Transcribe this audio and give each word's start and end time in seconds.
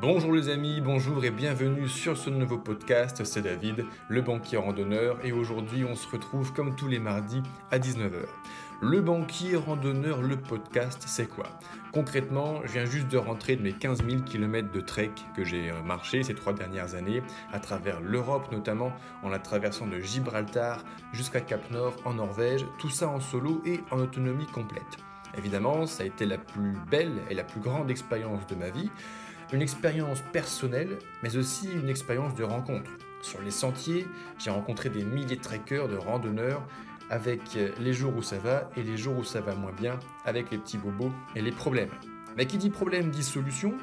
Bonjour 0.00 0.32
les 0.32 0.48
amis, 0.48 0.80
bonjour 0.80 1.24
et 1.24 1.32
bienvenue 1.32 1.88
sur 1.88 2.16
ce 2.16 2.30
nouveau 2.30 2.56
podcast. 2.56 3.24
C'est 3.24 3.42
David, 3.42 3.84
le 4.08 4.22
banquier 4.22 4.56
randonneur, 4.56 5.18
et 5.24 5.32
aujourd'hui 5.32 5.84
on 5.84 5.96
se 5.96 6.06
retrouve 6.06 6.52
comme 6.52 6.76
tous 6.76 6.86
les 6.86 7.00
mardis 7.00 7.42
à 7.72 7.80
19h. 7.80 8.22
Le 8.80 9.00
banquier 9.00 9.56
randonneur, 9.56 10.22
le 10.22 10.36
podcast, 10.36 11.02
c'est 11.06 11.26
quoi? 11.26 11.46
Concrètement, 11.92 12.60
je 12.64 12.74
viens 12.74 12.84
juste 12.84 13.08
de 13.08 13.18
rentrer 13.18 13.56
de 13.56 13.62
mes 13.62 13.72
15 13.72 14.04
000 14.08 14.22
km 14.22 14.70
de 14.70 14.80
trek 14.80 15.10
que 15.34 15.42
j'ai 15.42 15.72
marché 15.84 16.22
ces 16.22 16.34
trois 16.34 16.52
dernières 16.52 16.94
années, 16.94 17.20
à 17.52 17.58
travers 17.58 18.00
l'Europe 18.00 18.52
notamment, 18.52 18.92
en 19.24 19.28
la 19.28 19.40
traversant 19.40 19.88
de 19.88 19.98
Gibraltar 19.98 20.84
jusqu'à 21.12 21.40
Cap 21.40 21.72
Nord 21.72 21.96
en 22.04 22.14
Norvège, 22.14 22.64
tout 22.78 22.90
ça 22.90 23.08
en 23.08 23.18
solo 23.18 23.60
et 23.66 23.80
en 23.90 23.98
autonomie 23.98 24.46
complète. 24.46 24.98
Évidemment, 25.36 25.86
ça 25.86 26.04
a 26.04 26.06
été 26.06 26.24
la 26.24 26.38
plus 26.38 26.74
belle 26.88 27.20
et 27.30 27.34
la 27.34 27.44
plus 27.44 27.60
grande 27.60 27.90
expérience 27.90 28.46
de 28.46 28.54
ma 28.54 28.70
vie 28.70 28.90
une 29.52 29.62
expérience 29.62 30.20
personnelle, 30.32 30.98
mais 31.22 31.36
aussi 31.36 31.70
une 31.72 31.88
expérience 31.88 32.34
de 32.34 32.44
rencontre. 32.44 32.90
Sur 33.22 33.40
les 33.40 33.50
sentiers, 33.50 34.06
j'ai 34.38 34.50
rencontré 34.50 34.90
des 34.90 35.04
milliers 35.04 35.36
de 35.36 35.42
trekkers, 35.42 35.88
de 35.88 35.96
randonneurs, 35.96 36.62
avec 37.10 37.40
les 37.80 37.92
jours 37.92 38.14
où 38.16 38.22
ça 38.22 38.38
va 38.38 38.70
et 38.76 38.82
les 38.82 38.96
jours 38.96 39.16
où 39.16 39.24
ça 39.24 39.40
va 39.40 39.54
moins 39.54 39.72
bien, 39.72 39.98
avec 40.24 40.50
les 40.50 40.58
petits 40.58 40.78
bobos 40.78 41.12
et 41.34 41.40
les 41.40 41.52
problèmes. 41.52 41.90
Mais 42.36 42.46
qui 42.46 42.58
dit 42.58 42.70
problème 42.70 43.10
dit 43.10 43.22
solution. 43.22 43.74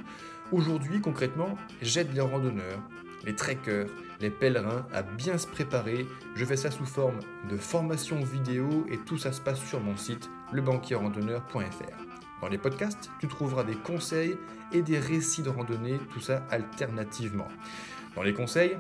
Aujourd'hui, 0.52 1.02
concrètement, 1.02 1.58
j'aide 1.82 2.14
les 2.14 2.22
randonneurs, 2.22 2.80
les 3.26 3.36
trekkers, 3.36 3.88
les 4.22 4.30
pèlerins 4.30 4.86
à 4.94 5.02
bien 5.02 5.38
se 5.38 5.48
préparer. 5.48 6.06
Je 6.36 6.46
fais 6.46 6.56
ça 6.56 6.72
sous 6.72 6.86
forme 6.86 7.20
de 7.50 7.58
formation 7.58 8.20
vidéo 8.22 8.86
et 8.90 8.98
tout 9.00 9.18
ça 9.18 9.32
se 9.32 9.42
passe 9.42 9.60
sur 9.60 9.82
mon 9.82 9.98
site 9.98 10.30
lebanquierrandonneur.fr. 10.54 12.15
Dans 12.42 12.48
les 12.48 12.58
podcasts, 12.58 13.10
tu 13.20 13.28
trouveras 13.28 13.64
des 13.64 13.76
conseils 13.76 14.38
et 14.72 14.82
des 14.82 15.00
récits 15.00 15.42
de 15.42 15.50
randonnée, 15.50 16.00
tout 16.12 16.20
ça 16.20 16.44
alternativement. 16.52 17.48
Dans 18.16 18.24
les 18.24 18.34
conseils, 18.34 18.78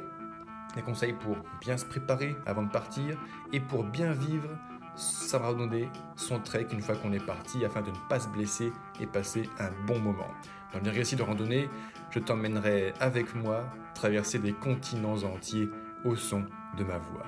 des 0.76 0.82
conseils 0.82 1.14
pour 1.14 1.38
bien 1.62 1.78
se 1.78 1.86
préparer 1.86 2.36
avant 2.46 2.64
de 2.64 2.70
partir 2.70 3.18
et 3.54 3.60
pour 3.60 3.84
bien 3.84 4.12
vivre 4.12 4.50
sa 4.96 5.40
randonnée, 5.40 5.90
son 6.16 6.40
trek 6.40 6.68
une 6.72 6.82
fois 6.82 6.96
qu'on 6.96 7.12
est 7.12 7.26
parti 7.26 7.66
afin 7.66 7.82
de 7.82 7.90
ne 7.90 8.10
pas 8.10 8.20
se 8.20 8.30
blesser 8.30 8.72
et 9.00 9.08
passer 9.08 9.50
un 9.60 9.70
bon 9.86 10.00
moment. 10.00 10.30
Dans 10.74 10.80
les 10.80 10.92
récits 10.92 11.16
de 11.16 11.24
randonnée, 11.24 11.70
je 12.12 12.20
t'emmènerai 12.20 12.94
avec 13.00 13.36
moi 13.36 13.66
traverser 13.94 14.40
des 14.40 14.54
continents 14.54 15.24
entiers 15.24 15.70
au 16.04 16.16
son 16.16 16.46
de 16.78 16.84
ma 16.84 16.98
voix. 16.98 17.26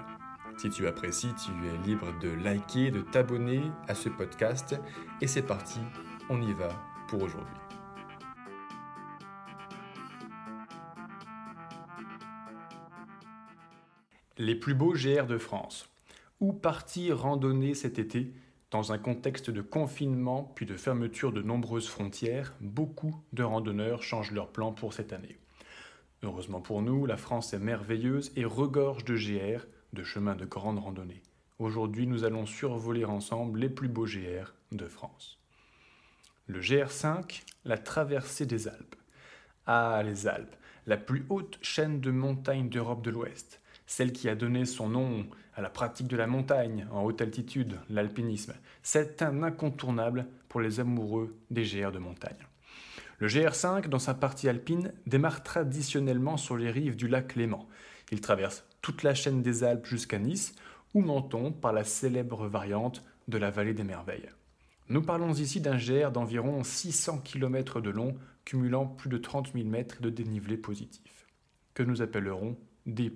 Si 0.58 0.70
tu 0.70 0.88
apprécies, 0.88 1.34
tu 1.36 1.52
es 1.68 1.78
libre 1.86 2.08
de 2.20 2.30
liker, 2.30 2.92
de 2.92 3.02
t'abonner 3.02 3.72
à 3.88 3.94
ce 3.94 4.10
podcast. 4.10 4.76
Et 5.22 5.28
c'est 5.28 5.44
parti, 5.44 5.80
on 6.30 6.42
y 6.42 6.54
va 6.54 6.70
pour 7.08 7.24
aujourd'hui. 7.24 7.56
Les 14.38 14.56
plus 14.56 14.76
beaux 14.76 14.94
GR 14.94 15.26
de 15.26 15.38
France. 15.38 15.90
Où 16.40 16.54
partir 16.54 17.20
randonner 17.20 17.74
cet 17.74 17.98
été 17.98 18.32
Dans 18.70 18.92
un 18.92 19.00
contexte 19.00 19.50
de 19.50 19.62
confinement 19.62 20.52
puis 20.56 20.66
de 20.66 20.76
fermeture 20.76 21.32
de 21.32 21.42
nombreuses 21.42 21.88
frontières, 21.88 22.54
beaucoup 22.62 23.16
de 23.34 23.44
randonneurs 23.44 24.04
changent 24.04 24.34
leurs 24.34 24.52
plans 24.52 24.74
pour 24.74 24.94
cette 24.94 25.14
année. 25.14 25.38
Heureusement 26.22 26.62
pour 26.62 26.82
nous, 26.82 27.06
la 27.06 27.18
France 27.18 27.54
est 27.54 27.60
merveilleuse 27.60 28.32
et 28.36 28.46
regorge 28.46 29.06
de 29.06 29.16
GR, 29.16 29.66
de 29.94 30.04
chemins 30.04 30.36
de 30.36 30.46
grande 30.46 30.80
randonnée. 30.80 31.24
Aujourd'hui, 31.58 32.06
nous 32.06 32.24
allons 32.24 32.46
survoler 32.46 33.06
ensemble 33.06 33.60
les 33.60 33.70
plus 33.70 33.88
beaux 33.88 34.06
GR 34.06 34.54
de 34.72 34.86
France. 34.86 35.40
Le 36.50 36.62
GR5, 36.62 37.44
la 37.66 37.78
traversée 37.78 38.46
des 38.46 38.70
Alpes. 38.70 38.96
Ah, 39.66 40.02
les 40.06 40.28
Alpes, 40.28 40.56
la 40.86 40.96
plus 40.96 41.26
haute 41.28 41.60
chaîne 41.62 42.00
de 42.00 42.10
montagnes 42.10 42.70
d'Europe 42.70 43.04
de 43.04 43.10
l'Ouest, 43.10 43.60
celle 43.86 44.14
qui 44.14 44.30
a 44.30 44.36
donné 44.36 44.64
son 44.64 44.88
nom 44.88 45.28
à 45.56 45.62
la 45.62 45.70
pratique 45.70 46.08
de 46.08 46.16
la 46.16 46.26
montagne 46.26 46.88
en 46.90 47.04
haute 47.04 47.22
altitude, 47.22 47.78
l'alpinisme. 47.90 48.54
C'est 48.82 49.22
un 49.22 49.44
incontournable 49.44 50.26
pour 50.48 50.62
les 50.62 50.80
amoureux 50.80 51.36
des 51.52 51.64
GR 51.64 51.92
de 51.92 52.00
montagne. 52.00 52.48
Le 53.20 53.28
GR5, 53.28 53.90
dans 53.90 54.00
sa 54.00 54.14
partie 54.14 54.48
alpine, 54.48 54.94
démarre 55.06 55.44
traditionnellement 55.44 56.38
sur 56.38 56.56
les 56.56 56.72
rives 56.72 56.96
du 56.96 57.10
lac 57.10 57.36
Léman. 57.36 57.68
Il 58.10 58.22
traverse 58.22 58.64
toute 58.82 59.04
la 59.04 59.16
chaîne 59.16 59.42
des 59.42 59.66
Alpes 59.66 59.86
jusqu'à 59.86 60.18
Nice, 60.18 60.56
ou 60.94 61.02
Menton 61.02 61.52
par 61.52 61.74
la 61.74 61.84
célèbre 61.84 62.48
variante 62.48 63.04
de 63.28 63.38
la 63.38 63.52
vallée 63.52 63.74
des 63.74 63.84
merveilles. 63.84 64.30
Nous 64.90 65.02
parlons 65.02 65.34
ici 65.34 65.60
d'un 65.60 65.76
GR 65.76 66.12
d'environ 66.12 66.64
600 66.64 67.20
km 67.20 67.82
de 67.82 67.90
long, 67.90 68.16
cumulant 68.46 68.86
plus 68.86 69.10
de 69.10 69.18
30 69.18 69.52
000 69.54 69.66
mètres 69.68 70.02
de 70.02 70.10
dénivelé 70.10 70.56
positif, 70.56 71.28
que 71.74 71.84
nous 71.84 72.02
appellerons 72.02 72.58
D+. 72.86 73.12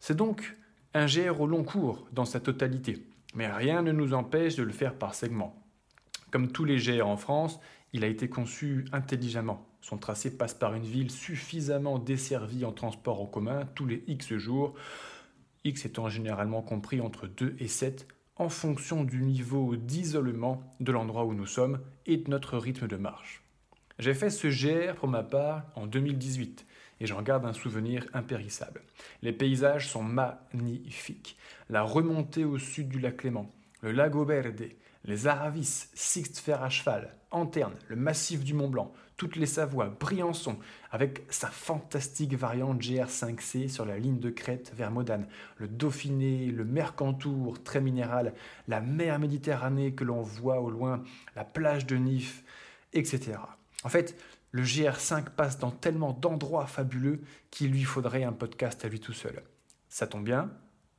C'est 0.00 0.16
donc 0.16 0.56
un 0.94 1.04
GR 1.04 1.38
au 1.38 1.46
long 1.46 1.62
cours 1.62 2.08
dans 2.12 2.24
sa 2.24 2.40
totalité, 2.40 3.06
mais 3.34 3.52
rien 3.52 3.82
ne 3.82 3.92
nous 3.92 4.14
empêche 4.14 4.56
de 4.56 4.62
le 4.62 4.72
faire 4.72 4.94
par 4.94 5.14
segments. 5.14 5.62
Comme 6.30 6.50
tous 6.50 6.64
les 6.64 6.78
GR 6.78 7.06
en 7.06 7.18
France, 7.18 7.60
il 7.92 8.02
a 8.02 8.08
été 8.08 8.30
conçu 8.30 8.86
intelligemment. 8.92 9.68
Son 9.82 9.98
tracé 9.98 10.36
passe 10.38 10.54
par 10.54 10.74
une 10.74 10.84
ville 10.84 11.10
suffisamment 11.10 11.98
desservie 11.98 12.64
en 12.64 12.72
transport 12.72 13.20
en 13.20 13.26
commun 13.26 13.66
tous 13.74 13.84
les 13.84 14.02
X 14.06 14.34
jours, 14.36 14.74
X 15.64 15.84
étant 15.84 16.08
généralement 16.08 16.62
compris 16.62 17.00
entre 17.02 17.26
2 17.26 17.56
et 17.58 17.68
7 17.68 18.08
en 18.36 18.48
fonction 18.48 19.04
du 19.04 19.22
niveau 19.22 19.76
d'isolement 19.76 20.62
de 20.80 20.92
l'endroit 20.92 21.24
où 21.24 21.34
nous 21.34 21.46
sommes 21.46 21.80
et 22.04 22.18
de 22.18 22.30
notre 22.30 22.58
rythme 22.58 22.86
de 22.86 22.96
marche. 22.96 23.42
J'ai 23.98 24.14
fait 24.14 24.30
ce 24.30 24.48
GR 24.48 24.94
pour 24.94 25.08
ma 25.08 25.22
part 25.22 25.64
en 25.74 25.86
2018 25.86 26.66
et 27.00 27.06
j'en 27.06 27.22
garde 27.22 27.46
un 27.46 27.52
souvenir 27.52 28.06
impérissable. 28.12 28.82
Les 29.22 29.32
paysages 29.32 29.88
sont 29.88 30.02
magnifiques. 30.02 31.36
La 31.70 31.82
remontée 31.82 32.44
au 32.44 32.58
sud 32.58 32.88
du 32.88 33.00
lac 33.00 33.22
Léman, 33.22 33.50
le 33.80 33.92
lago 33.92 34.24
Verde, 34.24 34.68
les 35.04 35.26
Aravis, 35.26 35.88
Sixte 35.94 36.38
Fer 36.38 36.62
à 36.62 36.68
cheval, 36.68 37.14
Anterne, 37.30 37.76
le 37.88 37.96
massif 37.96 38.44
du 38.44 38.54
Mont 38.54 38.68
Blanc, 38.68 38.92
toutes 39.16 39.36
les 39.36 39.46
Savoies, 39.46 39.96
Briançon, 39.98 40.58
avec 40.90 41.22
sa 41.30 41.48
fantastique 41.48 42.34
variante 42.34 42.80
GR5C 42.80 43.68
sur 43.68 43.86
la 43.86 43.98
ligne 43.98 44.18
de 44.18 44.30
crête 44.30 44.72
vers 44.74 44.90
Modane, 44.90 45.26
le 45.56 45.68
Dauphiné, 45.68 46.46
le 46.46 46.64
Mercantour, 46.64 47.62
très 47.62 47.80
minéral, 47.80 48.34
la 48.68 48.80
mer 48.80 49.18
Méditerranée 49.18 49.94
que 49.94 50.04
l'on 50.04 50.20
voit 50.20 50.60
au 50.60 50.70
loin, 50.70 51.02
la 51.34 51.44
plage 51.44 51.86
de 51.86 51.96
Nif, 51.96 52.44
etc. 52.92 53.38
En 53.84 53.88
fait, 53.88 54.20
le 54.50 54.62
GR5 54.62 55.30
passe 55.30 55.58
dans 55.58 55.70
tellement 55.70 56.12
d'endroits 56.12 56.66
fabuleux 56.66 57.22
qu'il 57.50 57.70
lui 57.70 57.84
faudrait 57.84 58.24
un 58.24 58.32
podcast 58.32 58.84
à 58.84 58.88
lui 58.88 59.00
tout 59.00 59.12
seul. 59.12 59.42
Ça 59.88 60.06
tombe 60.06 60.24
bien, 60.24 60.50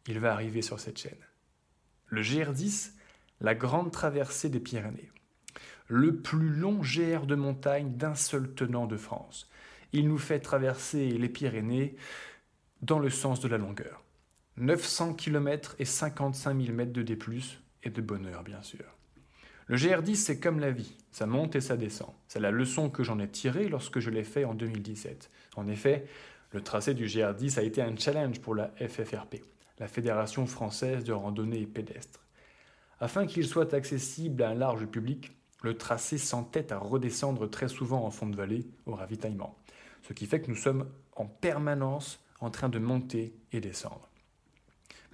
il 0.07 0.19
va 0.19 0.33
arriver 0.33 0.61
sur 0.61 0.79
cette 0.79 0.97
chaîne. 0.97 1.17
Le 2.07 2.21
GR10, 2.21 2.91
la 3.41 3.53
grande 3.53 3.91
traversée 3.91 4.49
des 4.49 4.59
Pyrénées 4.59 5.11
le 5.87 6.17
plus 6.17 6.49
long 6.49 6.79
GR 6.81 7.25
de 7.25 7.35
montagne 7.35 7.93
d'un 7.95 8.15
seul 8.15 8.53
tenant 8.53 8.87
de 8.87 8.97
France. 8.97 9.49
Il 9.93 10.07
nous 10.07 10.17
fait 10.17 10.39
traverser 10.39 11.09
les 11.11 11.29
Pyrénées 11.29 11.95
dans 12.81 12.99
le 12.99 13.09
sens 13.09 13.39
de 13.39 13.47
la 13.47 13.57
longueur. 13.57 14.03
900 14.57 15.13
km 15.13 15.75
et 15.79 15.85
55 15.85 16.59
000 16.59 16.73
mètres 16.73 16.91
de 16.91 17.03
D+, 17.03 17.17
et 17.83 17.89
de 17.89 18.01
bonheur 18.01 18.43
bien 18.43 18.61
sûr. 18.61 18.85
Le 19.67 19.75
GR10, 19.75 20.15
c'est 20.15 20.39
comme 20.39 20.59
la 20.59 20.71
vie, 20.71 20.95
ça 21.11 21.25
monte 21.25 21.55
et 21.55 21.61
ça 21.61 21.77
descend. 21.77 22.09
C'est 22.27 22.39
la 22.39 22.51
leçon 22.51 22.89
que 22.89 23.03
j'en 23.03 23.19
ai 23.19 23.27
tirée 23.27 23.67
lorsque 23.67 23.99
je 23.99 24.09
l'ai 24.09 24.23
fait 24.23 24.45
en 24.45 24.53
2017. 24.53 25.29
En 25.57 25.67
effet, 25.67 26.07
le 26.53 26.61
tracé 26.61 26.93
du 26.93 27.05
GR10 27.05 27.59
a 27.59 27.63
été 27.63 27.81
un 27.81 27.95
challenge 27.97 28.39
pour 28.39 28.55
la 28.55 28.71
FFRP, 28.77 29.43
la 29.79 29.87
Fédération 29.87 30.47
française 30.47 31.03
de 31.03 31.11
randonnée 31.11 31.65
pédestre. 31.65 32.21
Afin 32.99 33.27
qu'il 33.27 33.45
soit 33.45 33.73
accessible 33.73 34.41
à 34.41 34.49
un 34.49 34.55
large 34.55 34.85
public, 34.85 35.33
le 35.63 35.77
tracé 35.77 36.17
s'entête 36.17 36.71
à 36.71 36.77
redescendre 36.77 37.49
très 37.49 37.67
souvent 37.67 38.05
en 38.05 38.11
fond 38.11 38.27
de 38.27 38.35
vallée 38.35 38.67
au 38.85 38.93
ravitaillement. 38.93 39.57
Ce 40.03 40.13
qui 40.13 40.25
fait 40.25 40.41
que 40.41 40.49
nous 40.49 40.55
sommes 40.55 40.87
en 41.15 41.25
permanence 41.25 42.23
en 42.39 42.49
train 42.49 42.69
de 42.69 42.79
monter 42.79 43.33
et 43.51 43.59
descendre. 43.59 44.07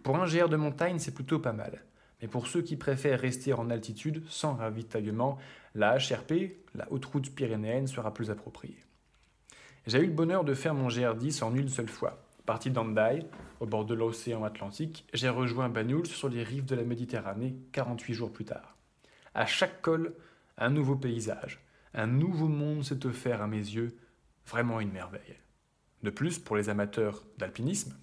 Pour 0.03 0.17
un 0.17 0.25
GR 0.25 0.49
de 0.49 0.57
montagne, 0.57 0.99
c'est 0.99 1.13
plutôt 1.13 1.39
pas 1.39 1.53
mal. 1.53 1.81
Mais 2.21 2.27
pour 2.27 2.47
ceux 2.47 2.61
qui 2.61 2.75
préfèrent 2.75 3.19
rester 3.19 3.53
en 3.53 3.69
altitude 3.69 4.23
sans 4.27 4.55
ravitaillement, 4.55 5.37
la 5.75 5.97
HRP, 5.97 6.55
la 6.75 6.91
haute 6.91 7.05
route 7.05 7.33
pyrénéenne, 7.33 7.87
sera 7.87 8.13
plus 8.13 8.29
appropriée. 8.29 8.77
J'ai 9.87 9.99
eu 9.99 10.07
le 10.07 10.13
bonheur 10.13 10.43
de 10.43 10.53
faire 10.53 10.73
mon 10.73 10.87
GR10 10.87 11.43
en 11.43 11.55
une 11.55 11.69
seule 11.69 11.89
fois. 11.89 12.25
Parti 12.45 12.69
d'Andaï, 12.69 13.25
au 13.61 13.65
bord 13.65 13.85
de 13.85 13.93
l'océan 13.93 14.43
Atlantique, 14.43 15.05
j'ai 15.13 15.29
rejoint 15.29 15.69
Banyuls 15.69 16.07
sur 16.07 16.27
les 16.29 16.43
rives 16.43 16.65
de 16.65 16.75
la 16.75 16.83
Méditerranée 16.83 17.55
48 17.71 18.13
jours 18.13 18.31
plus 18.31 18.45
tard. 18.45 18.75
À 19.33 19.45
chaque 19.45 19.81
col, 19.81 20.13
un 20.57 20.69
nouveau 20.69 20.95
paysage, 20.95 21.59
un 21.93 22.07
nouveau 22.07 22.47
monde 22.47 22.83
s'est 22.83 23.05
offert 23.05 23.41
à 23.41 23.47
mes 23.47 23.57
yeux, 23.57 23.97
vraiment 24.45 24.79
une 24.79 24.91
merveille. 24.91 25.37
De 26.03 26.09
plus, 26.09 26.39
pour 26.39 26.55
les 26.55 26.69
amateurs 26.69 27.23
d'alpinisme, 27.37 27.95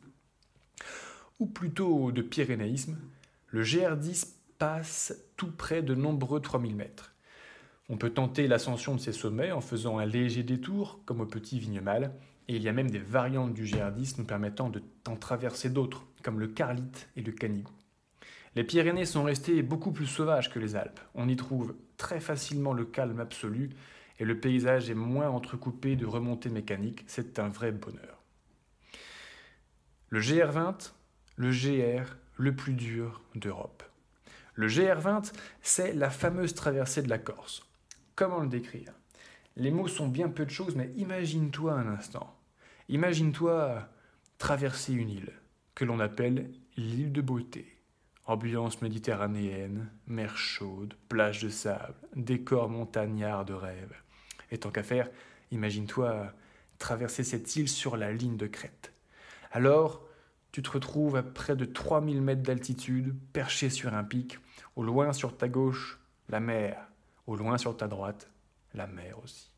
ou 1.39 1.47
plutôt 1.47 2.13
de 2.13 2.23
pyrénéisme, 2.23 2.99
le 3.49 3.63
GR10 3.63 4.35
passe 4.59 5.15
tout 5.37 5.51
près 5.51 5.83
de 5.83 5.95
nombreux 5.95 6.41
3000 6.41 6.77
mètres. 6.77 7.15
On 7.89 7.97
peut 7.97 8.11
tenter 8.11 8.47
l'ascension 8.47 8.95
de 8.95 9.01
ces 9.01 9.13
sommets 9.13 9.51
en 9.51 9.61
faisant 9.61 9.99
un 9.99 10.07
léger 10.07 10.43
détour, 10.43 11.01
comme 11.07 11.21
au 11.21 11.27
petit 11.27 11.59
Vignemal, 11.59 12.15
et 12.47 12.57
il 12.57 12.63
y 12.63 12.69
a 12.69 12.73
même 12.73 12.91
des 12.91 12.99
variantes 12.99 13.55
du 13.55 13.65
GR10 13.65 14.17
nous 14.19 14.25
permettant 14.25 14.71
d'en 15.05 15.17
traverser 15.17 15.71
d'autres, 15.71 16.05
comme 16.23 16.41
le 16.41 16.49
Carlite 16.49 17.09
et 17.17 17.23
le 17.23 17.33
Canigou. 17.33 17.73
Les 18.57 18.65
Pyrénées 18.65 19.05
sont 19.05 19.23
restées 19.23 19.63
beaucoup 19.63 19.93
plus 19.93 20.07
sauvages 20.07 20.51
que 20.51 20.59
les 20.59 20.75
Alpes. 20.75 21.01
On 21.15 21.29
y 21.29 21.37
trouve 21.37 21.77
très 21.97 22.21
facilement 22.21 22.73
le 22.73 22.85
calme 22.85 23.21
absolu 23.21 23.71
et 24.19 24.25
le 24.25 24.41
paysage 24.41 24.91
est 24.91 24.95
moins 24.95 25.31
entrecoupé 25.31 25.95
de 25.95 26.05
remontées 26.05 26.51
mécaniques. 26.51 27.05
C'est 27.07 27.39
un 27.39 27.49
vrai 27.49 27.71
bonheur. 27.71 28.19
Le 30.09 30.21
GR20, 30.21 30.93
le 31.37 31.51
GR 31.51 32.17
le 32.37 32.57
plus 32.57 32.75
dur 32.75 33.23
d'Europe. 33.37 33.85
Le 34.55 34.67
GR20, 34.67 35.33
c'est 35.63 35.93
la 35.93 36.11
fameuse 36.11 36.55
traversée 36.55 37.03
de 37.03 37.09
la 37.09 37.19
Corse. 37.19 37.63
Comment 38.17 38.41
le 38.41 38.49
décrire? 38.49 38.93
Les 39.57 39.71
mots 39.71 39.89
sont 39.89 40.09
bien 40.09 40.29
peu 40.29 40.45
de 40.45 40.51
choses, 40.51 40.75
mais 40.75 40.91
imagine-toi 40.97 41.73
un 41.73 41.87
instant. 41.87 42.37
Imagine-toi 42.89 43.89
traverser 44.39 44.93
une 44.93 45.11
île 45.11 45.33
que 45.75 45.85
l'on 45.85 46.01
appelle 46.01 46.51
l'île 46.77 47.13
de 47.13 47.21
beauté. 47.21 47.80
Ambiance 48.27 48.81
méditerranéenne, 48.83 49.91
mer 50.07 50.37
chaude, 50.37 50.95
plage 51.09 51.43
de 51.43 51.49
sable, 51.49 51.95
décor 52.15 52.69
montagnard 52.69 53.45
de 53.45 53.55
rêve. 53.55 53.95
Et 54.51 54.59
tant 54.59 54.71
qu'à 54.71 54.83
faire, 54.83 55.09
imagine-toi 55.51 56.33
traverser 56.79 57.25
cette 57.25 57.57
île 57.57 57.69
sur 57.69 57.97
la 57.97 58.13
ligne 58.13 58.37
de 58.37 58.47
crête. 58.47 58.93
Alors, 59.53 60.07
tu 60.53 60.63
te 60.63 60.71
retrouves 60.71 61.17
à 61.17 61.23
près 61.23 61.57
de 61.57 61.65
3000 61.65 62.21
mètres 62.23 62.43
d'altitude, 62.43 63.15
perché 63.33 63.71
sur 63.71 63.95
un 63.95 64.05
pic, 64.05 64.39
au 64.77 64.83
loin 64.83 65.13
sur 65.13 65.37
ta 65.37 65.49
gauche, 65.49 65.99
la 66.29 66.41
mer, 66.41 66.89
au 67.27 67.37
loin 67.37 67.59
sur 67.59 67.77
ta 67.77 67.89
droite, 67.89 68.31
la 68.75 68.87
mer 68.87 69.19
aussi. 69.23 69.51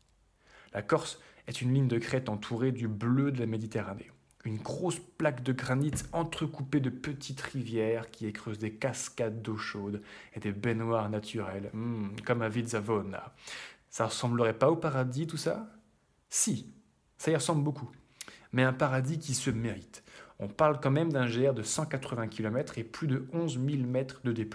La 0.73 0.81
Corse 0.81 1.19
est 1.47 1.61
une 1.61 1.73
ligne 1.73 1.87
de 1.87 1.97
crête 1.97 2.29
entourée 2.29 2.71
du 2.71 2.87
bleu 2.87 3.31
de 3.31 3.39
la 3.39 3.45
Méditerranée. 3.45 4.11
Une 4.45 4.57
grosse 4.57 4.99
plaque 4.99 5.41
de 5.41 5.53
granit 5.53 5.93
entrecoupée 6.11 6.81
de 6.81 6.89
petites 6.89 7.39
rivières 7.39 8.11
qui 8.11 8.25
écreusent 8.25 8.59
des 8.59 8.73
cascades 8.73 9.41
d'eau 9.41 9.55
chaude 9.55 10.01
et 10.33 10.41
des 10.41 10.51
baignoires 10.51 11.09
naturelles, 11.09 11.69
hmm, 11.73 12.09
comme 12.25 12.41
à 12.41 12.49
Vizzavona. 12.49 13.33
Ça 13.89 14.07
ressemblerait 14.07 14.57
pas 14.57 14.69
au 14.69 14.75
paradis 14.75 15.27
tout 15.27 15.37
ça? 15.37 15.69
Si, 16.29 16.73
ça 17.17 17.31
y 17.31 17.35
ressemble 17.35 17.63
beaucoup. 17.63 17.89
Mais 18.51 18.63
un 18.63 18.73
paradis 18.73 19.17
qui 19.17 19.33
se 19.33 19.49
mérite. 19.49 20.03
On 20.39 20.49
parle 20.49 20.79
quand 20.81 20.91
même 20.91 21.13
d'un 21.13 21.29
GR 21.29 21.53
de 21.53 21.63
180 21.63 22.27
km 22.27 22.77
et 22.77 22.83
plus 22.83 23.07
de 23.07 23.27
11 23.31 23.59
000 23.65 23.83
mètres 23.83 24.21
de 24.23 24.33
D+. 24.33 24.49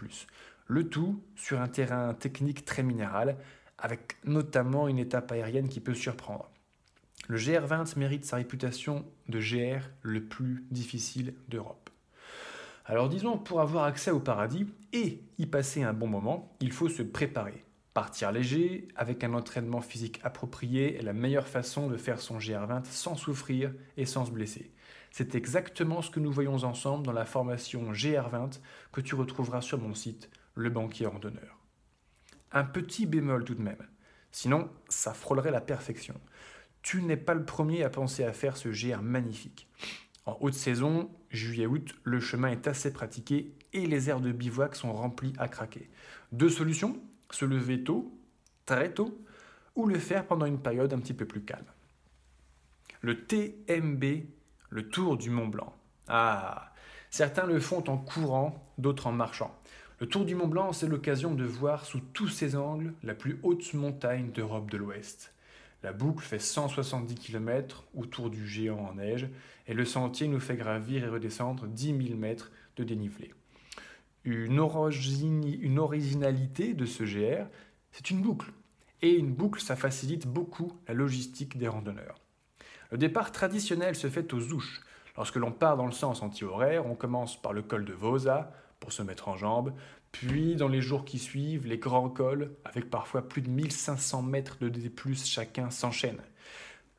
Le 0.67 0.88
tout 0.88 1.23
sur 1.35 1.61
un 1.61 1.69
terrain 1.69 2.12
technique 2.12 2.67
très 2.67 2.82
minéral, 2.82 3.38
avec 3.79 4.17
notamment 4.25 4.87
une 4.88 4.99
étape 4.99 5.32
aérienne 5.32 5.69
qui 5.69 5.81
peut 5.81 5.94
surprendre. 5.94 6.50
Le 7.30 7.36
GR20 7.36 7.98
mérite 7.98 8.25
sa 8.25 8.36
réputation 8.36 9.04
de 9.28 9.38
GR 9.38 9.84
le 10.00 10.25
plus 10.25 10.64
difficile 10.70 11.34
d'Europe. 11.48 11.90
Alors 12.86 13.10
disons, 13.10 13.36
pour 13.36 13.60
avoir 13.60 13.84
accès 13.84 14.10
au 14.10 14.19
paradis 14.19 14.66
et 14.94 15.20
y 15.36 15.44
passer 15.44 15.82
un 15.82 15.92
bon 15.92 16.06
moment, 16.06 16.56
il 16.60 16.72
faut 16.72 16.88
se 16.88 17.02
préparer. 17.02 17.66
Partir 17.92 18.32
léger, 18.32 18.88
avec 18.96 19.25
un 19.25 19.34
entraînement 19.34 19.82
physique 19.82 20.20
approprié, 20.25 20.96
est 20.96 21.02
la 21.02 21.12
meilleure 21.12 21.46
façon 21.46 21.88
de 21.88 21.98
faire 21.98 22.19
son 22.19 22.38
GR20 22.38 22.86
sans 22.86 23.14
souffrir 23.14 23.75
et 23.98 24.06
sans 24.06 24.25
se 24.25 24.30
blesser. 24.30 24.72
C'est 25.10 25.34
exactement 25.34 26.00
ce 26.00 26.10
que 26.10 26.20
nous 26.20 26.32
voyons 26.32 26.64
ensemble 26.64 27.04
dans 27.04 27.12
la 27.12 27.26
formation 27.26 27.92
GR20 27.92 28.58
que 28.90 29.02
tu 29.02 29.14
retrouveras 29.14 29.60
sur 29.60 29.78
mon 29.78 29.94
site, 29.94 30.30
Le 30.54 30.70
Banquier 30.70 31.04
Randonneur. 31.04 31.58
Un 32.52 32.64
petit 32.64 33.04
bémol 33.04 33.44
tout 33.44 33.54
de 33.54 33.60
même, 33.60 33.86
sinon 34.32 34.70
ça 34.88 35.12
frôlerait 35.12 35.50
la 35.50 35.60
perfection 35.60 36.19
tu 36.82 37.02
n'es 37.02 37.16
pas 37.16 37.34
le 37.34 37.44
premier 37.44 37.82
à 37.82 37.90
penser 37.90 38.25
à 38.25 38.32
faire 38.32 38.56
ce 38.56 38.69
GR 38.69 39.02
magnifique. 39.02 39.69
En 40.26 40.36
haute 40.40 40.54
saison, 40.54 41.10
juillet-août, 41.30 41.94
le 42.04 42.20
chemin 42.20 42.48
est 42.48 42.66
assez 42.66 42.92
pratiqué 42.92 43.54
et 43.72 43.86
les 43.86 44.10
aires 44.10 44.20
de 44.20 44.32
bivouac 44.32 44.76
sont 44.76 44.92
remplies 44.92 45.32
à 45.38 45.48
craquer. 45.48 45.88
Deux 46.32 46.50
solutions, 46.50 47.00
se 47.30 47.44
lever 47.44 47.82
tôt, 47.82 48.12
très 48.66 48.92
tôt, 48.92 49.19
ou 49.75 49.86
le 49.86 49.98
faire 49.98 50.26
pendant 50.26 50.46
une 50.46 50.60
période 50.60 50.92
un 50.92 50.98
petit 50.98 51.14
peu 51.14 51.25
plus 51.25 51.42
calme. 51.42 51.64
Le 53.00 53.25
TMB, 53.25 54.04
le 54.70 54.88
Tour 54.88 55.16
du 55.16 55.30
Mont 55.30 55.46
Blanc. 55.46 55.75
Ah, 56.08 56.72
certains 57.10 57.46
le 57.46 57.60
font 57.60 57.84
en 57.88 57.96
courant, 57.96 58.72
d'autres 58.76 59.06
en 59.06 59.12
marchant. 59.12 59.56
Le 60.00 60.06
Tour 60.06 60.25
du 60.25 60.34
Mont 60.34 60.48
Blanc, 60.48 60.72
c'est 60.72 60.88
l'occasion 60.88 61.34
de 61.34 61.44
voir 61.44 61.84
sous 61.84 62.00
tous 62.00 62.28
ses 62.28 62.56
angles 62.56 62.94
la 63.02 63.14
plus 63.14 63.38
haute 63.42 63.72
montagne 63.75 64.30
d'Europe 64.32 64.70
de 64.70 64.76
l'Ouest. 64.76 65.32
La 65.82 65.92
boucle 65.92 66.25
fait 66.25 66.40
170 66.40 67.14
km 67.14 67.84
autour 67.94 68.30
du 68.30 68.48
géant 68.48 68.78
en 68.78 68.94
neige 68.94 69.28
et 69.66 69.75
le 69.75 69.84
sentier 69.84 70.26
nous 70.26 70.40
fait 70.40 70.56
gravir 70.56 71.04
et 71.04 71.08
redescendre 71.08 71.66
10 71.66 72.08
000 72.08 72.19
mètres 72.19 72.50
de 72.76 72.84
dénivelé. 72.84 73.34
Une, 74.25 74.58
originalité 74.58 76.75
de 76.75 76.84
ce 76.84 77.04
GR, 77.04 77.46
c'est 77.92 78.10
une 78.10 78.20
boucle. 78.20 78.50
Et 79.00 79.12
une 79.12 79.32
boucle, 79.32 79.60
ça 79.60 79.76
facilite 79.76 80.26
beaucoup 80.26 80.72
la 80.88 80.94
logistique 80.94 81.56
des 81.56 81.69
randonneurs. 81.69 82.19
Le 82.90 82.98
départ 82.98 83.30
traditionnel 83.30 83.94
se 83.94 84.08
fait 84.08 84.34
aux 84.34 84.52
ouches. 84.52 84.80
Lorsque 85.16 85.36
l'on 85.36 85.52
part 85.52 85.76
dans 85.76 85.86
le 85.86 85.92
sens 85.92 86.22
anti-horaire, 86.22 86.86
on 86.86 86.94
commence 86.94 87.40
par 87.40 87.52
le 87.52 87.62
col 87.62 87.84
de 87.84 87.92
Vosa 87.92 88.52
pour 88.80 88.92
se 88.92 89.02
mettre 89.02 89.28
en 89.28 89.36
jambes, 89.36 89.72
puis, 90.12 90.56
dans 90.56 90.69
les 90.69 90.80
jours 90.80 91.04
qui 91.04 91.19
suivent, 91.19 91.66
les 91.66 91.78
grands 91.78 92.08
cols, 92.08 92.52
avec 92.64 92.90
parfois 92.90 93.28
plus 93.28 93.42
de 93.42 93.50
1500 93.50 94.22
mètres 94.22 94.56
de 94.60 94.69
D+, 94.69 94.90
chacun 95.14 95.70
s'enchaînent. 95.70 96.22